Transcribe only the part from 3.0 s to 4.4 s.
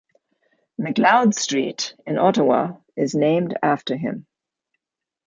named after him.